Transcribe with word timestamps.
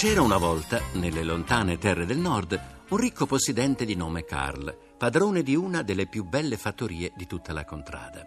C'era 0.00 0.22
una 0.22 0.38
volta, 0.38 0.80
nelle 0.94 1.22
lontane 1.22 1.76
terre 1.76 2.06
del 2.06 2.16
nord, 2.16 2.58
un 2.88 2.96
ricco 2.96 3.26
possidente 3.26 3.84
di 3.84 3.94
nome 3.94 4.24
Carl, 4.24 4.74
padrone 4.96 5.42
di 5.42 5.54
una 5.54 5.82
delle 5.82 6.06
più 6.06 6.24
belle 6.24 6.56
fattorie 6.56 7.12
di 7.14 7.26
tutta 7.26 7.52
la 7.52 7.66
contrada. 7.66 8.26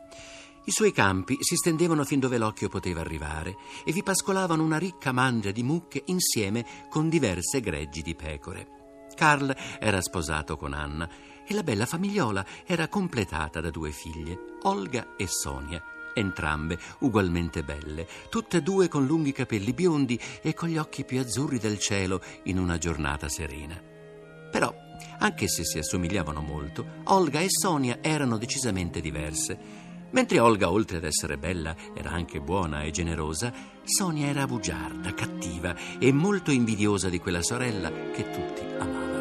I 0.65 0.71
suoi 0.71 0.91
campi 0.91 1.35
si 1.39 1.55
stendevano 1.55 2.03
fin 2.03 2.19
dove 2.19 2.37
l'occhio 2.37 2.69
poteva 2.69 2.99
arrivare 3.01 3.55
e 3.83 3.91
vi 3.91 4.03
pascolavano 4.03 4.61
una 4.61 4.77
ricca 4.77 5.11
mangia 5.11 5.49
di 5.49 5.63
mucche 5.63 6.03
insieme 6.05 6.63
con 6.91 7.09
diverse 7.09 7.59
greggi 7.59 8.03
di 8.03 8.13
pecore. 8.13 8.67
Carl 9.15 9.51
era 9.79 9.99
sposato 9.99 10.55
con 10.57 10.73
Anna 10.73 11.09
e 11.43 11.55
la 11.55 11.63
bella 11.63 11.87
famigliola 11.87 12.45
era 12.67 12.87
completata 12.87 13.61
da 13.61 13.71
due 13.71 13.89
figlie, 13.89 14.37
Olga 14.61 15.15
e 15.17 15.25
Sonia 15.25 15.83
entrambe 16.13 16.77
ugualmente 16.99 17.63
belle, 17.63 18.07
tutte 18.29 18.57
e 18.57 18.61
due 18.61 18.87
con 18.87 19.05
lunghi 19.05 19.31
capelli 19.31 19.73
biondi 19.73 20.19
e 20.41 20.53
con 20.53 20.69
gli 20.69 20.77
occhi 20.77 21.03
più 21.03 21.19
azzurri 21.19 21.59
del 21.59 21.79
cielo 21.79 22.21
in 22.43 22.57
una 22.57 22.77
giornata 22.77 23.29
serena. 23.29 23.81
Però, 24.51 24.73
anche 25.19 25.47
se 25.47 25.63
si 25.63 25.79
assomigliavano 25.79 26.41
molto, 26.41 26.85
Olga 27.05 27.39
e 27.39 27.47
Sonia 27.49 27.97
erano 28.01 28.37
decisamente 28.37 29.01
diverse. 29.01 29.81
Mentre 30.11 30.39
Olga, 30.39 30.69
oltre 30.69 30.97
ad 30.97 31.05
essere 31.05 31.37
bella, 31.37 31.75
era 31.95 32.11
anche 32.11 32.39
buona 32.39 32.83
e 32.83 32.91
generosa, 32.91 33.51
Sonia 33.83 34.27
era 34.27 34.45
bugiarda, 34.45 35.13
cattiva 35.15 35.75
e 35.97 36.11
molto 36.11 36.51
invidiosa 36.51 37.09
di 37.09 37.17
quella 37.17 37.41
sorella 37.41 37.89
che 38.11 38.29
tutti 38.29 38.61
amavano. 38.77 39.12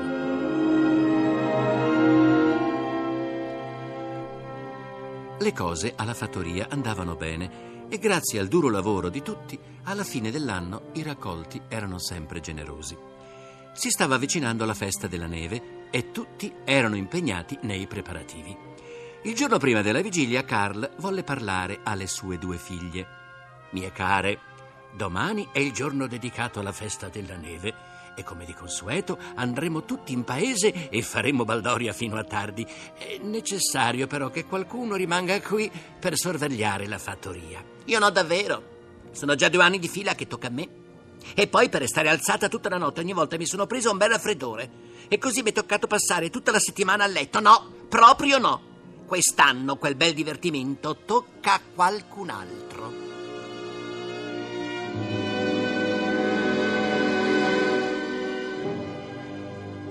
Le 5.43 5.53
cose 5.53 5.95
alla 5.97 6.15
fattoria 6.15 6.69
andavano 6.71 7.17
bene 7.17 7.89
e 7.89 7.99
grazie 7.99 8.39
al 8.39 8.47
duro 8.47 8.71
lavoro 8.71 9.09
di 9.09 9.23
tutti, 9.23 9.59
alla 9.83 10.05
fine 10.05 10.31
dell'anno 10.31 10.91
i 10.93 11.03
raccolti 11.03 11.61
erano 11.67 11.99
sempre 11.99 12.39
generosi. 12.39 12.97
Si 13.73 13.91
stava 13.91 14.15
avvicinando 14.15 14.65
la 14.65 14.73
festa 14.73 15.09
della 15.09 15.27
neve 15.27 15.89
e 15.91 16.13
tutti 16.13 16.55
erano 16.65 16.95
impegnati 16.95 17.59
nei 17.63 17.89
preparativi. 17.89 18.57
Il 19.25 19.35
giorno 19.35 19.59
prima 19.59 19.83
della 19.83 20.01
vigilia 20.01 20.45
Carl 20.45 20.89
volle 20.99 21.25
parlare 21.25 21.81
alle 21.83 22.07
sue 22.07 22.39
due 22.39 22.57
figlie. 22.57 23.05
Mie 23.71 23.91
care, 23.91 24.39
domani 24.95 25.49
è 25.51 25.59
il 25.59 25.73
giorno 25.73 26.07
dedicato 26.07 26.61
alla 26.61 26.71
festa 26.71 27.09
della 27.09 27.37
neve 27.37 27.92
e 28.15 28.23
come 28.25 28.45
di 28.45 28.55
consueto 28.55 29.19
andremo 29.35 29.85
tutti 29.85 30.13
in 30.13 30.25
paese 30.25 30.89
e 30.91 31.03
faremo 31.03 31.45
baldoria 31.45 31.93
fino 31.93 32.17
a 32.17 32.25
tardi. 32.25 32.67
È 32.97 33.19
necessario 33.23 34.07
però 34.07 34.31
che 34.31 34.45
qualcuno 34.45 34.95
rimanga 34.95 35.41
qui 35.41 35.71
per 35.99 36.17
sorvegliare 36.17 36.87
la 36.87 36.99
fattoria. 36.99 37.63
Io 37.87 37.99
no, 37.99 38.11
davvero. 38.11 38.71
Sono 39.13 39.35
già 39.35 39.49
due 39.49 39.63
anni 39.63 39.79
di 39.79 39.89
fila 39.89 40.15
che 40.15 40.27
tocca 40.27 40.47
a 40.49 40.51
me. 40.51 40.69
E 41.35 41.47
poi 41.47 41.69
per 41.69 41.83
restare 41.83 42.09
alzata 42.09 42.49
tutta 42.49 42.69
la 42.69 42.79
notte 42.79 43.01
ogni 43.01 43.13
volta 43.13 43.37
mi 43.37 43.47
sono 43.47 43.67
preso 43.67 43.91
un 43.91 43.97
bel 43.97 44.11
raffreddore. 44.11 44.71
E 45.09 45.19
così 45.19 45.43
mi 45.43 45.51
è 45.51 45.53
toccato 45.53 45.87
passare 45.87 46.31
tutta 46.31 46.51
la 46.51 46.59
settimana 46.59 47.05
a 47.05 47.07
letto. 47.07 47.41
No, 47.41 47.71
proprio 47.89 48.39
no. 48.39 48.71
Quest'anno 49.07 49.77
quel 49.77 49.95
bel 49.95 50.15
divertimento 50.15 50.97
tocca 51.05 51.55
a 51.55 51.61
qualcun 51.75 52.31
altro. 52.31 53.03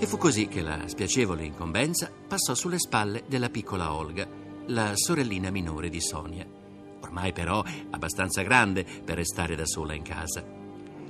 E 0.02 0.08
fu 0.08 0.18
così 0.18 0.48
che 0.48 0.64
la 0.64 0.88
spiacevole 0.88 1.46
incombenza 1.46 2.12
passò 2.28 2.56
sulle 2.56 2.80
spalle 2.80 3.24
della 3.28 3.52
piccola 3.52 3.94
Olga, 3.94 4.28
la 4.66 4.94
sorellina 4.96 5.52
minore 5.52 5.90
di 5.90 6.02
Sonia. 6.02 6.44
Ormai 7.02 7.32
però 7.34 7.64
abbastanza 7.92 8.42
grande 8.42 8.84
per 8.84 9.18
restare 9.18 9.56
da 9.56 9.68
sola 9.68 9.94
in 9.94 10.02
casa. 10.02 10.44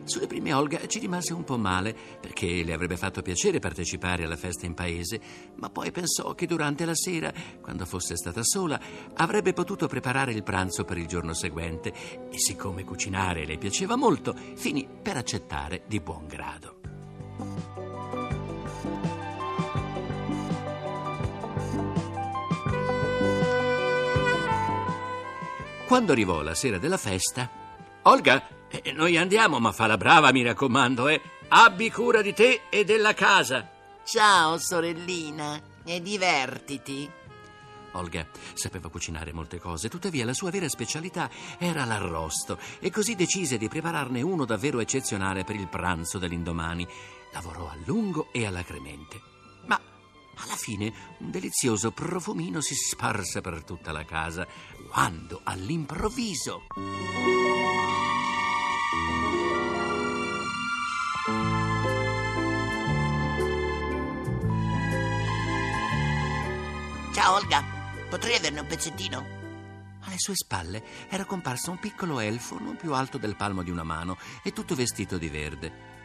Sulle 0.04 0.28
prime 0.28 0.52
Olga 0.52 0.86
ci 0.88 1.00
rimase 1.00 1.32
un 1.32 1.46
po' 1.46 1.58
male 1.58 1.96
perché 2.20 2.66
le 2.66 2.74
avrebbe 2.74 2.98
fatto 2.98 3.22
piacere 3.22 3.60
partecipare 3.60 4.26
alla 4.26 4.36
festa 4.36 4.66
in 4.66 4.74
paese, 4.74 5.22
ma 5.56 5.70
poi 5.70 5.90
pensò 5.92 6.36
che 6.36 6.46
durante 6.46 6.84
la 6.84 6.96
sera, 6.96 7.32
quando 7.62 7.86
fosse 7.86 8.18
stata 8.18 8.44
sola, 8.44 8.78
avrebbe 9.14 9.54
potuto 9.54 9.88
preparare 9.88 10.34
il 10.34 10.44
pranzo 10.44 10.84
per 10.84 10.98
il 10.98 11.08
giorno 11.08 11.34
seguente 11.34 11.94
e 12.30 12.38
siccome 12.38 12.84
cucinare 12.84 13.46
le 13.46 13.58
piaceva 13.58 13.96
molto, 13.96 14.36
finì 14.56 14.86
per 15.02 15.16
accettare 15.16 15.84
di 15.88 16.02
buon 16.02 16.28
grado. 16.28 16.81
Quando 25.92 26.14
arrivò 26.14 26.42
la 26.42 26.56
sera 26.56 26.78
della 26.78 26.96
festa, 26.96 27.50
Olga, 28.04 28.48
eh, 28.70 28.94
noi 28.94 29.18
andiamo, 29.18 29.60
ma 29.60 29.74
fa 29.74 29.88
la 29.88 29.98
brava, 29.98 30.32
mi 30.32 30.42
raccomando, 30.42 31.10
eh. 31.10 31.22
Abbi 31.50 31.92
cura 31.92 32.22
di 32.22 32.34
te 32.34 32.62
e 32.70 32.86
della 32.86 33.14
casa. 33.14 33.70
Ciao, 34.06 34.58
sorellina, 34.58 35.62
e 35.84 36.02
divertiti. 36.02 37.12
Olga 37.92 38.26
sapeva 38.54 38.88
cucinare 38.88 39.34
molte 39.34 39.60
cose, 39.60 39.90
tuttavia 39.90 40.24
la 40.24 40.34
sua 40.34 40.50
vera 40.50 40.70
specialità 40.70 41.30
era 41.58 41.84
l'arrosto 41.84 42.58
e 42.80 42.90
così 42.90 43.16
decise 43.16 43.58
di 43.58 43.68
prepararne 43.68 44.22
uno 44.22 44.46
davvero 44.46 44.80
eccezionale 44.80 45.44
per 45.44 45.58
il 45.58 45.68
pranzo 45.68 46.18
dell'indomani. 46.20 46.88
Lavorò 47.34 47.68
a 47.68 47.76
lungo 47.84 48.30
e 48.32 48.46
alacremente. 48.46 49.20
Ma 49.66 49.78
alla 50.42 50.56
fine 50.56 50.92
un 51.20 51.32
delizioso 51.32 51.92
profumino 51.92 52.62
si 52.62 52.76
sparse 52.76 53.42
per 53.42 53.64
tutta 53.64 53.92
la 53.92 54.06
casa, 54.06 54.48
quando 54.90 55.42
all'improvviso... 55.44 56.64
Ciao 67.14 67.36
Olga, 67.36 67.64
potrei 68.10 68.36
averne 68.36 68.62
un 68.62 68.68
pezzettino? 68.68 69.40
Alle 70.04 70.18
sue 70.18 70.36
spalle 70.36 70.84
era 71.10 71.26
comparso 71.26 71.70
un 71.70 71.78
piccolo 71.78 72.20
elfo 72.20 72.58
non 72.58 72.76
più 72.76 72.94
alto 72.94 73.18
del 73.18 73.36
palmo 73.36 73.62
di 73.62 73.70
una 73.70 73.84
mano 73.84 74.18
e 74.42 74.52
tutto 74.52 74.74
vestito 74.74 75.18
di 75.18 75.30
verde. 75.30 76.01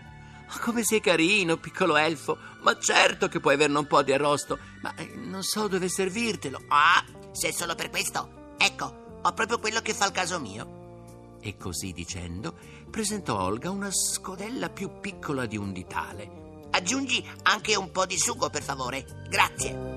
Come 0.61 0.83
sei 0.85 1.01
carino, 1.01 1.57
piccolo 1.57 1.97
elfo. 1.97 2.39
Ma 2.63 2.79
certo 2.79 3.29
che 3.29 3.41
puoi 3.41 3.55
averne 3.55 3.79
un 3.79 3.87
po' 3.87 4.03
di 4.03 4.13
arrosto, 4.13 4.59
ma 4.83 4.95
eh, 4.95 5.13
non 5.15 5.43
so 5.43 5.69
dove 5.69 5.89
servirtelo. 5.89 6.65
Ah, 6.69 7.05
se 7.33 7.49
è 7.49 7.53
solo 7.53 7.75
per 7.75 7.91
questo. 7.91 8.55
Ecco, 8.59 9.21
ho 9.23 9.33
proprio 9.33 9.59
quello 9.59 9.81
che 9.81 9.95
fa 9.95 10.07
il 10.07 10.13
caso 10.13 10.41
mio. 10.41 11.39
E 11.41 11.57
così 11.57 11.93
dicendo, 11.93 12.57
presentò 12.91 13.39
a 13.39 13.45
Olga 13.45 13.71
una 13.71 13.91
scodella 13.91 14.71
più 14.71 15.01
piccola 15.01 15.47
di 15.47 15.57
un 15.57 15.73
ditale. 15.73 16.45
Aggiungi 16.71 17.25
anche 17.43 17.77
un 17.77 17.91
po' 17.91 18.07
di 18.07 18.19
sugo, 18.19 18.51
per 18.51 18.63
favore. 18.63 19.05
Grazie. 19.29 19.95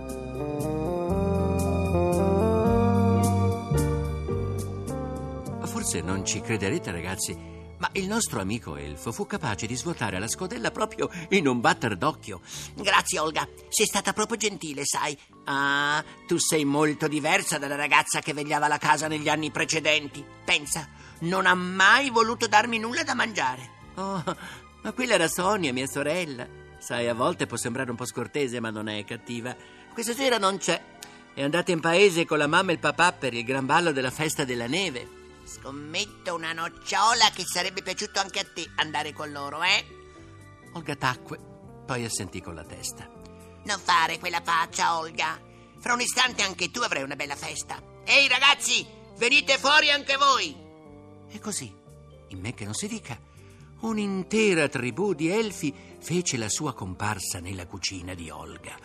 Forse 5.66 6.02
non 6.02 6.26
ci 6.26 6.42
crederete, 6.42 6.92
ragazzi, 6.92 7.38
ma 7.80 7.90
il 7.94 8.08
nostro 8.08 8.40
amico 8.40 8.76
elfo 8.76 9.12
fu 9.12 9.26
capace 9.26 9.66
di 9.66 9.76
svuotare 9.76 10.20
la 10.20 10.28
scodella 10.28 10.72
proprio 10.72 11.10
in 11.30 11.48
un 11.48 11.60
batter 11.60 11.98
d'occhio. 11.98 12.42
Grazie, 12.76 13.20
Olga. 13.20 13.48
Sei 13.70 13.86
stata 13.86 14.14
proprio 14.14 14.38
gentile, 14.38 14.84
sai. 14.86 15.18
Ah, 15.46 16.04
tu 16.28 16.38
sei 16.38 16.66
molto 16.66 17.08
diversa 17.08 17.58
dalla 17.58 17.76
ragazza 17.76 18.20
che 18.20 18.34
vegliava 18.34 18.68
la 18.68 18.78
casa 18.78 19.08
negli 19.08 19.30
anni 19.30 19.50
precedenti. 19.50 20.24
Pensa, 20.46 20.88
non 21.20 21.46
ha 21.46 21.56
mai 21.56 22.10
voluto 22.10 22.48
darmi 22.48 22.80
nulla 22.80 23.04
da 23.04 23.16
mangiare. 23.16 23.78
Oh, 23.96 24.24
ma 24.84 24.92
quella 24.92 25.14
era 25.14 25.28
Sonia, 25.28 25.74
mia 25.74 25.88
sorella. 25.88 26.48
Sai, 26.80 27.08
a 27.08 27.14
volte 27.14 27.48
può 27.48 27.58
sembrare 27.58 27.90
un 27.90 27.98
po' 27.98 28.06
scortese, 28.06 28.60
ma 28.60 28.70
non 28.70 28.88
è 28.88 29.04
cattiva. 29.06 29.56
Questa 29.94 30.14
sera 30.14 30.38
non 30.38 30.58
c'è. 30.58 30.82
È 31.34 31.42
andata 31.42 31.72
in 31.72 31.80
paese 31.80 32.26
con 32.26 32.38
la 32.38 32.48
mamma 32.48 32.72
e 32.72 32.74
il 32.74 32.80
papà 32.80 33.14
per 33.14 33.34
il 33.34 33.44
gran 33.46 33.66
ballo 33.66 33.92
della 33.92 34.12
festa 34.12 34.44
della 34.44 34.68
neve. 34.68 35.19
Scommetto 35.50 36.36
una 36.36 36.54
nocciola 36.54 37.32
che 37.34 37.44
sarebbe 37.44 37.82
piaciuto 37.82 38.20
anche 38.20 38.40
a 38.40 38.46
te 38.46 38.70
andare 38.76 39.14
con 39.14 39.32
loro, 39.32 39.64
eh? 39.64 39.84
Olga 40.74 40.96
tacque, 40.96 41.40
poi 41.88 42.06
assentì 42.06 42.40
con 42.40 42.54
la 42.54 42.64
testa. 42.64 43.10
Non 43.64 43.80
fare 43.80 44.20
quella 44.20 44.42
faccia, 44.44 45.00
Olga. 45.00 45.42
Fra 45.80 45.94
un 45.94 46.02
istante 46.02 46.44
anche 46.44 46.70
tu 46.70 46.82
avrai 46.82 47.02
una 47.02 47.16
bella 47.16 47.36
festa. 47.36 47.82
Ehi, 48.06 48.28
ragazzi, 48.28 48.86
venite 49.18 49.58
fuori 49.58 49.90
anche 49.90 50.18
voi! 50.18 50.56
E 51.28 51.40
così, 51.40 51.74
in 52.28 52.40
me 52.40 52.54
che 52.54 52.66
non 52.66 52.76
si 52.76 52.88
dica, 52.88 53.20
un'intera 53.80 54.68
tribù 54.68 55.16
di 55.16 55.32
elfi 55.32 55.74
fece 56.00 56.38
la 56.38 56.50
sua 56.50 56.76
comparsa 56.76 57.40
nella 57.40 57.66
cucina 57.66 58.14
di 58.14 58.30
Olga. 58.30 58.78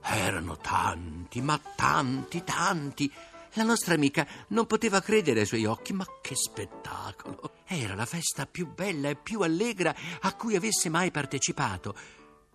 Erano 0.00 0.58
tanti, 0.58 1.40
ma 1.40 1.60
tanti, 1.74 2.44
tanti 2.44 3.12
la 3.54 3.62
nostra 3.62 3.94
amica 3.94 4.26
non 4.48 4.66
poteva 4.66 5.00
credere 5.00 5.40
ai 5.40 5.46
suoi 5.46 5.64
occhi, 5.64 5.92
ma 5.92 6.04
che 6.20 6.34
spettacolo! 6.34 7.52
Era 7.66 7.94
la 7.94 8.06
festa 8.06 8.46
più 8.46 8.72
bella 8.72 9.08
e 9.08 9.16
più 9.16 9.40
allegra 9.40 9.94
a 10.20 10.34
cui 10.34 10.56
avesse 10.56 10.88
mai 10.88 11.10
partecipato. 11.10 11.94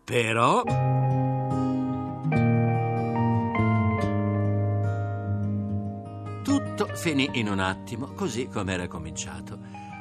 Però... 0.04 0.64
Tutto 6.44 6.96
finì 6.96 7.30
in 7.34 7.50
un 7.50 7.60
attimo, 7.60 8.14
così 8.14 8.48
come 8.48 8.74
era 8.74 8.88
cominciato. 8.88 9.60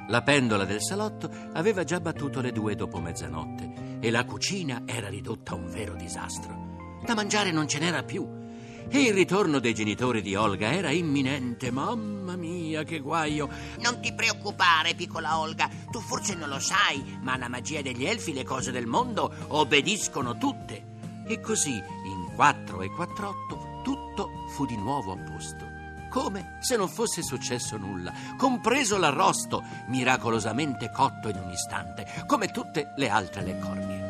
La 0.08 0.22
pendola 0.22 0.64
del 0.64 0.82
salotto 0.82 1.30
aveva 1.52 1.84
già 1.84 2.00
battuto 2.00 2.40
le 2.40 2.52
due 2.52 2.74
dopo 2.74 2.98
mezzanotte 2.98 3.98
e 4.00 4.10
la 4.10 4.24
cucina 4.24 4.82
era 4.86 5.08
ridotta 5.08 5.52
a 5.52 5.56
un 5.56 5.68
vero 5.68 5.94
disastro. 5.94 7.00
Da 7.04 7.14
mangiare 7.14 7.50
non 7.50 7.68
ce 7.68 7.78
n'era 7.78 8.02
più 8.02 8.38
il 8.90 9.12
ritorno 9.12 9.58
dei 9.58 9.74
genitori 9.74 10.22
di 10.22 10.34
Olga 10.34 10.72
era 10.72 10.90
imminente. 10.90 11.70
Mamma 11.70 12.36
mia, 12.36 12.84
che 12.84 13.00
guaio! 13.00 13.48
Non 13.80 14.00
ti 14.00 14.12
preoccupare, 14.12 14.94
piccola 14.94 15.38
Olga. 15.38 15.68
Tu 15.90 16.00
forse 16.00 16.34
non 16.34 16.48
lo 16.48 16.58
sai, 16.58 17.18
ma 17.20 17.34
alla 17.34 17.48
magia 17.48 17.82
degli 17.82 18.06
elfi 18.06 18.32
le 18.32 18.44
cose 18.44 18.70
del 18.70 18.86
mondo 18.86 19.32
obbediscono 19.48 20.38
tutte. 20.38 20.96
E 21.26 21.40
così, 21.40 21.74
in 21.74 22.32
quattro 22.34 22.80
e 22.80 22.90
quattr'otto, 22.90 23.80
tutto 23.82 24.30
fu 24.54 24.64
di 24.64 24.76
nuovo 24.76 25.12
a 25.12 25.16
posto. 25.16 25.66
Come 26.10 26.56
se 26.60 26.76
non 26.76 26.88
fosse 26.88 27.22
successo 27.22 27.76
nulla, 27.76 28.12
compreso 28.38 28.96
l'arrosto, 28.96 29.62
miracolosamente 29.88 30.90
cotto 30.90 31.28
in 31.28 31.36
un 31.36 31.50
istante, 31.50 32.24
come 32.26 32.50
tutte 32.50 32.94
le 32.96 33.08
altre 33.10 33.42
le 33.42 33.58
cornie. 33.58 34.07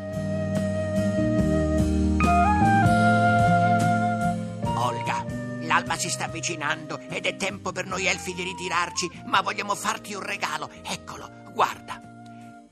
L'alba 5.89 5.97
si 5.97 6.09
sta 6.09 6.25
avvicinando 6.25 6.99
ed 7.09 7.25
è 7.25 7.35
tempo 7.35 7.71
per 7.71 7.87
noi 7.87 8.05
elfi 8.05 8.35
di 8.35 8.43
ritirarci, 8.43 9.23
ma 9.25 9.41
vogliamo 9.41 9.73
farti 9.73 10.13
un 10.13 10.21
regalo. 10.21 10.69
Eccolo, 10.83 11.27
guarda. 11.51 11.99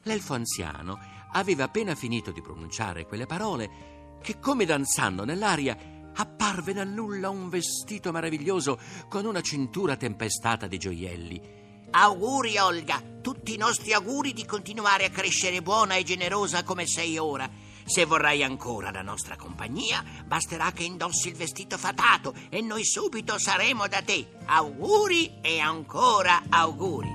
L'elfo 0.04 0.36
anziano 0.36 1.00
aveva 1.32 1.64
appena 1.64 1.96
finito 1.96 2.32
di 2.32 2.42
pronunciare 2.42 3.06
quelle 3.06 3.26
parole 3.26 4.20
che, 4.22 4.40
come 4.40 4.66
danzando 4.66 5.26
nell'aria, 5.26 5.76
apparve 6.14 6.74
dal 6.74 6.88
nulla 6.88 7.30
un 7.30 7.50
vestito 7.50 8.12
meraviglioso 8.12 8.80
con 9.10 9.26
una 9.26 9.42
cintura 9.42 9.96
tempestata 9.96 10.68
di 10.68 10.78
gioielli. 10.78 11.66
Auguri, 11.90 12.58
Olga, 12.58 13.02
tutti 13.22 13.54
i 13.54 13.58
nostri 13.58 13.94
auguri 13.94 14.34
di 14.34 14.46
continuare 14.46 15.06
a 15.06 15.10
crescere 15.10 15.62
buona 15.62 15.96
e 15.96 16.04
generosa 16.04 16.64
come 16.64 16.86
sei 16.86 17.18
ora. 17.18 17.50
Se 17.88 18.04
vorrai 18.04 18.44
ancora 18.44 18.92
la 18.92 19.02
nostra 19.02 19.38
compagnia, 19.38 20.04
basterà 20.26 20.74
che 20.74 20.84
indossi 20.84 21.30
il 21.30 21.36
vestito 21.36 21.78
fatato 21.78 22.36
e 22.50 22.60
noi 22.60 22.84
subito 22.84 23.40
saremo 23.40 23.88
da 23.88 24.02
te. 24.02 24.28
Auguri 24.44 25.40
e 25.40 25.60
ancora 25.60 26.44
auguri. 26.50 27.10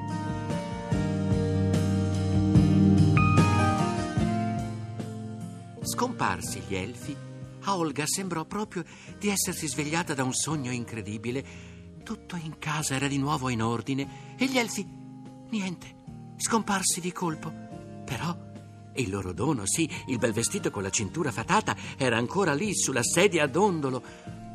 Scomparsi 5.83 6.61
gli 6.67 6.75
elfi, 6.75 7.15
a 7.65 7.77
Olga 7.77 8.07
sembrò 8.07 8.47
proprio 8.47 8.83
di 9.19 9.29
essersi 9.29 9.69
svegliata 9.69 10.15
da 10.15 10.25
un 10.25 10.33
sogno 10.33 10.73
incredibile. 10.73 11.45
Tutto 12.03 12.35
in 12.37 12.59
casa 12.59 12.95
era 12.95 13.09
di 13.09 13.19
nuovo 13.19 13.51
in 13.51 13.63
ordine 13.63 14.37
e 14.39 14.47
gli 14.47 14.57
elfi, 14.57 14.89
niente, 15.51 15.97
scomparsi 16.39 17.03
di 17.03 17.13
colpo. 17.13 17.53
Però 18.07 18.51
il 18.97 19.11
loro 19.11 19.33
dono, 19.33 19.67
sì, 19.67 19.89
il 20.07 20.19
bel 20.19 20.33
vestito 20.33 20.71
con 20.71 20.83
la 20.83 20.91
cintura 20.91 21.31
fatata, 21.31 21.77
era 21.97 22.17
ancora 22.17 22.55
lì 22.55 22.75
sulla 22.75 23.03
sedia 23.03 23.45
a 23.45 23.49
dondolo. 23.49 24.03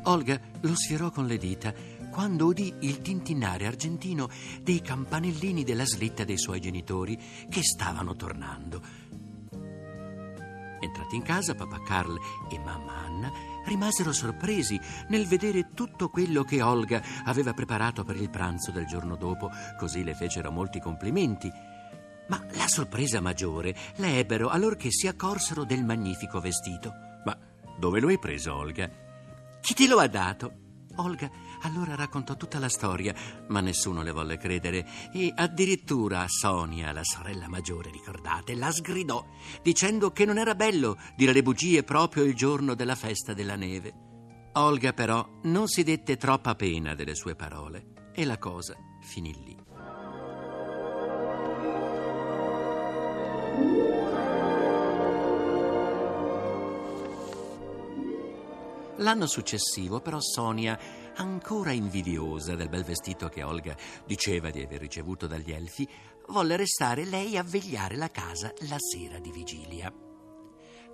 Olga 0.04 0.40
lo 0.60 0.74
sfiorò 0.74 1.10
con 1.10 1.26
le 1.26 1.38
dita 1.38 1.74
quando 2.10 2.46
udì 2.46 2.72
il 2.80 3.00
tintinnare 3.00 3.66
argentino 3.66 4.28
dei 4.62 4.80
campanellini 4.80 5.62
della 5.62 5.84
slitta 5.84 6.24
dei 6.24 6.38
suoi 6.38 6.60
genitori 6.60 7.18
che 7.48 7.62
stavano 7.62 8.16
tornando. 8.16 8.82
Entrati 10.80 11.16
in 11.16 11.22
casa, 11.22 11.54
papà 11.54 11.82
Carl 11.82 12.16
e 12.50 12.58
mamma 12.58 12.96
Anna 13.04 13.32
rimasero 13.66 14.12
sorpresi 14.12 14.80
nel 15.08 15.26
vedere 15.26 15.70
tutto 15.74 16.08
quello 16.08 16.42
che 16.42 16.62
Olga 16.62 17.02
aveva 17.24 17.52
preparato 17.52 18.04
per 18.04 18.16
il 18.16 18.30
pranzo 18.30 18.70
del 18.70 18.86
giorno 18.86 19.16
dopo, 19.16 19.50
così 19.78 20.02
le 20.02 20.14
fecero 20.14 20.50
molti 20.50 20.80
complimenti. 20.80 21.52
Ma 22.28 22.44
la 22.52 22.68
sorpresa 22.68 23.20
maggiore 23.20 23.74
la 23.96 24.08
ebbero 24.08 24.48
allorché 24.48 24.90
si 24.90 25.06
accorsero 25.06 25.64
del 25.64 25.84
magnifico 25.84 26.40
vestito. 26.40 26.92
Ma 27.24 27.36
dove 27.78 28.00
lo 28.00 28.08
hai 28.08 28.18
preso, 28.18 28.54
Olga? 28.54 28.90
Chi 29.60 29.74
te 29.74 29.86
lo 29.86 29.98
ha 29.98 30.06
dato? 30.06 30.66
Olga 30.96 31.30
allora 31.62 31.94
raccontò 31.94 32.36
tutta 32.36 32.58
la 32.58 32.68
storia, 32.68 33.14
ma 33.48 33.60
nessuno 33.60 34.02
le 34.02 34.10
volle 34.10 34.36
credere 34.36 34.86
e 35.12 35.32
addirittura 35.34 36.24
Sonia, 36.28 36.92
la 36.92 37.04
sorella 37.04 37.48
maggiore, 37.48 37.90
ricordate, 37.90 38.54
la 38.54 38.70
sgridò 38.70 39.24
dicendo 39.62 40.12
che 40.12 40.24
non 40.24 40.38
era 40.38 40.54
bello 40.54 40.96
dire 41.16 41.32
le 41.32 41.42
bugie 41.42 41.82
proprio 41.82 42.24
il 42.24 42.34
giorno 42.34 42.74
della 42.74 42.96
festa 42.96 43.32
della 43.32 43.56
neve. 43.56 44.06
Olga 44.54 44.92
però 44.92 45.26
non 45.44 45.68
si 45.68 45.82
dette 45.82 46.16
troppa 46.16 46.54
pena 46.54 46.94
delle 46.94 47.14
sue 47.14 47.34
parole 47.34 48.10
e 48.12 48.24
la 48.24 48.38
cosa 48.38 48.76
finì 49.00 49.32
lì. 49.44 49.57
L'anno 58.98 59.26
successivo, 59.26 60.00
però, 60.00 60.18
Sonia, 60.20 60.78
ancora 61.16 61.72
invidiosa 61.72 62.54
del 62.54 62.68
bel 62.68 62.84
vestito 62.84 63.28
che 63.28 63.42
Olga 63.42 63.76
diceva 64.04 64.50
di 64.50 64.60
aver 64.60 64.80
ricevuto 64.80 65.26
dagli 65.26 65.52
elfi, 65.52 65.88
volle 66.28 66.56
restare 66.56 67.04
lei 67.04 67.36
a 67.36 67.42
vegliare 67.42 67.96
la 67.96 68.10
casa 68.10 68.52
la 68.68 68.76
sera 68.78 69.18
di 69.18 69.30
vigilia. 69.30 70.07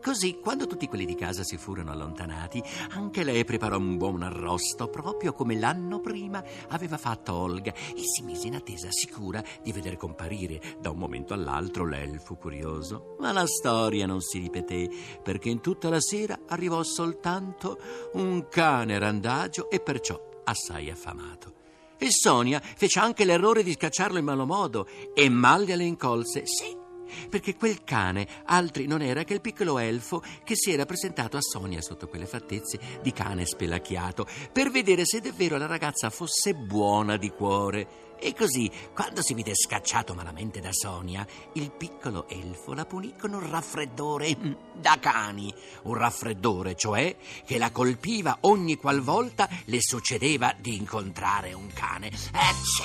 Così, 0.05 0.39
quando 0.39 0.67
tutti 0.67 0.87
quelli 0.87 1.06
di 1.06 1.15
casa 1.15 1.43
si 1.43 1.56
furono 1.56 1.91
allontanati, 1.91 2.62
anche 2.91 3.25
lei 3.25 3.43
preparò 3.47 3.79
un 3.79 3.97
buon 3.97 4.21
arrosto, 4.21 4.89
proprio 4.89 5.33
come 5.33 5.59
l'anno 5.59 5.99
prima 6.01 6.45
aveva 6.69 6.99
fatto 6.99 7.33
Olga, 7.33 7.73
e 7.73 8.03
si 8.03 8.21
mise 8.23 8.49
in 8.49 8.55
attesa 8.55 8.89
sicura 8.91 9.43
di 9.62 9.73
vedere 9.73 9.97
comparire 9.97 10.61
da 10.79 10.91
un 10.91 10.99
momento 10.99 11.33
all'altro 11.33 11.87
l'elfo 11.87 12.35
curioso. 12.35 13.17
Ma 13.19 13.33
la 13.33 13.47
storia 13.47 14.05
non 14.05 14.21
si 14.21 14.41
ripeté, 14.41 14.91
perché 15.23 15.49
in 15.49 15.62
tutta 15.62 15.89
la 15.89 16.03
sera 16.03 16.39
arrivò 16.49 16.83
soltanto 16.83 17.79
un 18.12 18.47
cane 18.50 18.99
randagio 18.99 19.71
e 19.71 19.81
perciò 19.81 20.21
assai 20.45 20.91
affamato. 20.91 21.55
E 21.97 22.09
Sonia 22.11 22.61
fece 22.61 22.99
anche 22.99 23.25
l'errore 23.25 23.62
di 23.62 23.73
scacciarlo 23.73 24.19
in 24.19 24.25
malo 24.27 24.45
modo 24.45 24.87
e 25.15 25.31
mal 25.31 25.65
gliele 25.65 25.85
incolse. 25.85 26.43
Sì, 26.45 26.83
perché 27.28 27.56
quel 27.56 27.85
cane 27.85 28.26
altri 28.47 28.87
non 28.87 29.02
era 29.02 29.25
che 29.25 29.35
il 29.35 29.40
piccolo 29.40 29.78
elfo 29.78 30.23
che 30.44 30.54
si 30.56 30.71
era 30.71 30.87
presentato 30.87 31.37
a 31.37 31.42
Sonia 31.42 31.80
sotto 31.80 32.09
quelle 32.09 32.26
fattezze 32.26 32.78
di 33.02 33.12
cane 33.12 33.47
spelacchiato 33.47 34.26
per 34.52 34.71
vedere 34.71 35.04
se 35.04 35.21
davvero 35.21 35.56
la 35.56 35.66
ragazza 35.66 36.11
fosse 36.11 36.54
buona 36.54 37.16
di 37.16 37.30
cuore. 37.30 38.02
E 38.25 38.33
così, 38.33 38.71
quando 38.94 39.21
si 39.23 39.35
vide 39.35 39.54
scacciato 39.54 40.14
malamente 40.14 40.61
da 40.61 40.73
Sonia, 40.73 41.26
il 41.54 41.71
piccolo 41.71 42.26
elfo 42.28 42.73
la 42.73 42.87
punì 42.87 43.14
con 43.18 43.35
un 43.35 43.50
raffreddore 43.50 44.35
da 44.73 44.99
cani. 44.99 45.52
Un 45.83 45.94
raffreddore, 45.94 46.75
cioè, 46.75 47.16
che 47.44 47.59
la 47.59 47.71
colpiva 47.71 48.38
ogni 48.42 48.76
qualvolta 48.76 49.49
le 49.66 49.78
succedeva 49.80 50.54
di 50.59 50.76
incontrare 50.76 51.52
un 51.52 51.71
cane. 51.75 52.06
Ecce! 52.06 52.85